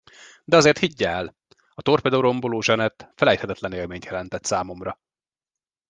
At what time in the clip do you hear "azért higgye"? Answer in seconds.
0.57-1.07